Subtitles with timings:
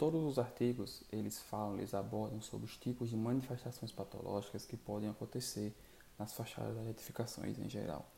[0.00, 5.10] Todos os artigos, eles falam, eles abordam sobre os tipos de manifestações patológicas que podem
[5.10, 5.76] acontecer
[6.18, 8.10] nas fachadas das edificações em geral.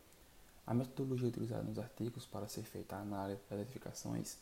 [0.65, 4.39] A metodologia utilizada nos artigos para ser feita a análise das edificações,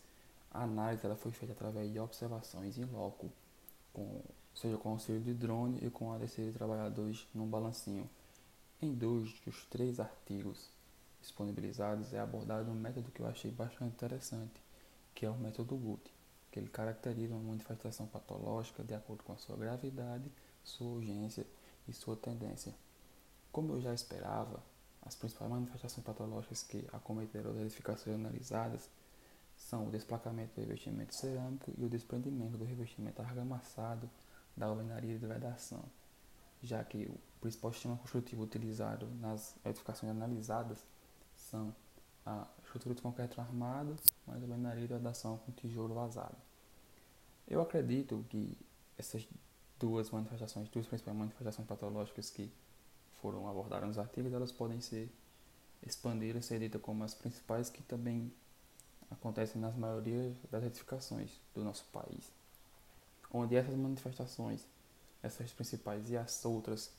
[0.51, 3.33] a análise ela foi feita através de observações em loco,
[3.95, 4.21] com,
[4.55, 8.07] seja com auxílio de drone e com a descida de trabalhadores num balancinho.
[8.83, 10.69] Em dois dos três artigos
[11.23, 14.61] disponibilizados é abordado um método que eu achei bastante interessante,
[15.15, 16.20] que é o método Guth
[16.51, 20.31] que ele caracteriza uma manifestação patológica de acordo com a sua gravidade,
[20.65, 21.47] sua urgência
[21.89, 22.75] e sua tendência.
[23.53, 24.63] Como eu já esperava,
[25.03, 28.89] as principais manifestações patológicas que acometeram as edificações analisadas
[29.57, 34.11] são o desplacamento do revestimento cerâmico e o desprendimento do revestimento argamassado
[34.57, 35.83] da alvenaria de vedação,
[36.63, 40.85] já que o principal sistema construtivo utilizado nas edificações analisadas
[41.37, 41.75] são
[42.25, 43.97] a estrutura de concreto armado,
[44.31, 46.37] mais alvenaria de vedação com tijolo vazado.
[47.49, 48.57] Eu acredito que
[48.97, 49.27] essas
[49.79, 52.51] duas manifestações, duas principais manifestações patológicas que
[53.21, 55.11] foram abordadas nos artigos, elas podem ser
[55.83, 58.33] expandidas, ser ditas como as principais que também
[59.11, 62.31] acontecem nas maioria das edificações do nosso país.
[63.33, 64.67] Onde essas manifestações,
[65.23, 66.93] essas principais e as outras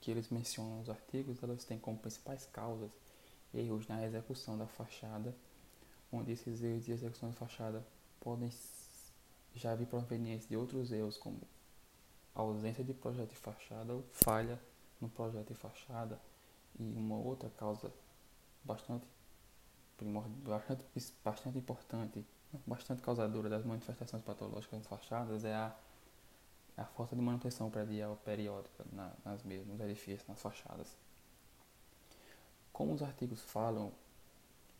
[0.00, 2.90] que eles mencionam nos artigos, elas têm como principais causas
[3.54, 5.34] erros na execução da fachada,
[6.12, 7.84] onde esses erros de execução da fachada
[8.20, 8.50] podem
[9.54, 11.40] já vir provenientes de outros erros, como
[12.34, 14.58] ausência de projeto de fachada ou falha
[15.00, 16.20] no projeto de fachada,
[16.78, 17.92] e uma outra causa
[18.64, 19.06] bastante
[20.44, 20.84] bastante,
[21.24, 22.24] bastante importante,
[22.66, 25.74] bastante causadora das manifestações patológicas nas fachadas é a,
[26.76, 30.96] a falta de manutenção predial periódica na, nas mesmas, nos edifícios, nas fachadas.
[32.72, 33.92] Como os artigos falam,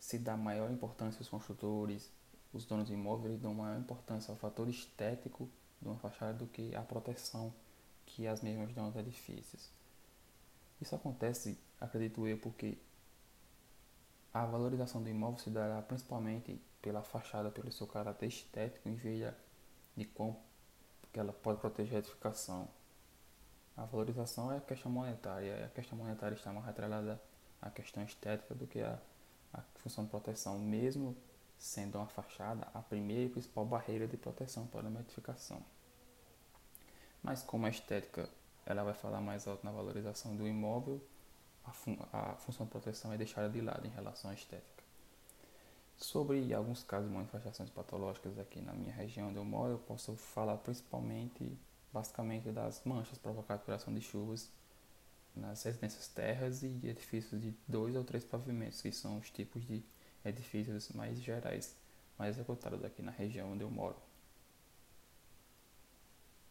[0.03, 2.11] se dá maior importância aos construtores,
[2.51, 5.49] os donos de imóveis dão maior importância ao fator estético
[5.81, 7.53] de uma fachada do que à proteção
[8.05, 9.71] que as mesmas dão aos edifícios.
[10.81, 12.77] Isso acontece, acredito eu, porque
[14.33, 19.33] a valorização do imóvel se dará principalmente pela fachada, pelo seu caráter estético, em vez
[19.95, 20.37] de como
[21.13, 22.67] que ela pode proteger a edificação.
[23.77, 27.21] A valorização é a questão monetária, a questão monetária está mais atrelada
[27.61, 28.99] à questão estética do que a,
[29.53, 31.15] a função de proteção, mesmo
[31.57, 35.61] sendo uma fachada a primeira e principal barreira de proteção para uma edificação.
[37.21, 38.29] Mas como a estética
[38.65, 41.01] ela vai falar mais alto na valorização do imóvel,
[41.63, 44.83] a, fun a função de proteção é deixada de lado em relação à estética.
[45.97, 50.15] Sobre alguns casos de manifestações patológicas aqui na minha região onde eu moro, eu posso
[50.15, 51.57] falar principalmente,
[51.93, 54.51] basicamente, das manchas provocadas por ação de chuvas
[55.35, 59.83] nas residências terras e edifícios de dois ou três pavimentos, que são os tipos de
[60.23, 61.75] edifícios mais gerais,
[62.17, 63.95] mais executados aqui na região onde eu moro.